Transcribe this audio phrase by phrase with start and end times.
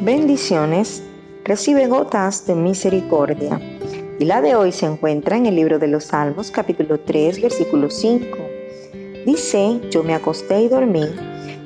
[0.00, 1.02] Bendiciones,
[1.42, 3.60] recibe gotas de misericordia.
[4.20, 7.90] Y la de hoy se encuentra en el libro de los Salmos, capítulo 3, versículo
[7.90, 8.38] 5.
[9.26, 11.04] Dice, yo me acosté y dormí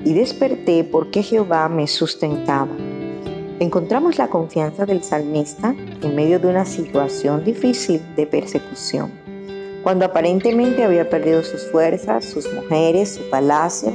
[0.03, 2.75] y desperté porque Jehová me sustentaba.
[3.61, 9.13] Encontramos la confianza del salmista en medio de una situación difícil de persecución.
[9.83, 13.93] Cuando aparentemente había perdido sus fuerzas, sus mujeres, su palacio,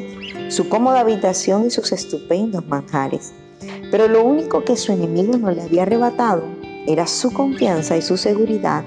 [0.49, 3.33] su cómoda habitación y sus estupendos manjares.
[3.91, 6.43] Pero lo único que su enemigo no le había arrebatado
[6.87, 8.83] era su confianza y su seguridad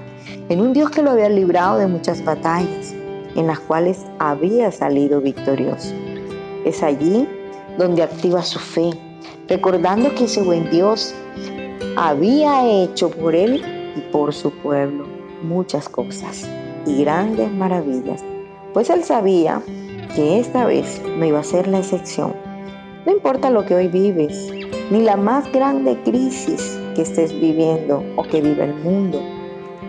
[0.49, 2.93] en un Dios que lo había librado de muchas batallas,
[3.35, 5.93] en las cuales había salido victorioso.
[6.65, 7.27] Es allí
[7.77, 8.91] donde activa su fe,
[9.47, 11.13] recordando que ese buen Dios
[11.95, 13.63] había hecho por él
[13.95, 15.05] y por su pueblo
[15.43, 16.47] muchas cosas
[16.85, 18.23] y grandes maravillas,
[18.73, 19.61] pues él sabía
[20.15, 22.33] que esta vez no iba a ser la excepción.
[23.05, 24.51] No importa lo que hoy vives,
[24.91, 29.19] ni la más grande crisis que estés viviendo o que vive el mundo.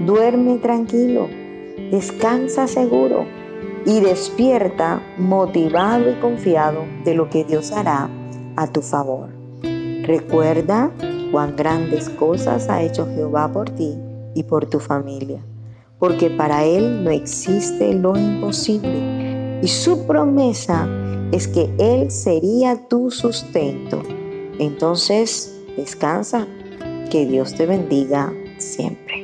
[0.06, 1.28] Duerme tranquilo,
[1.91, 3.27] descansa seguro
[3.84, 8.09] y despierta motivado y confiado de lo que Dios hará
[8.56, 9.28] a tu favor.
[10.05, 10.91] Recuerda
[11.31, 13.94] cuán grandes cosas ha hecho Jehová por ti
[14.34, 15.41] y por tu familia,
[15.98, 20.89] porque para Él no existe lo imposible y su promesa
[21.33, 24.02] es que Él sería tu sustento.
[24.58, 26.47] Entonces, descansa
[27.11, 29.22] que Dios te bendiga siempre.